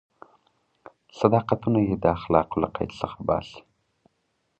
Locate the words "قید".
2.75-2.91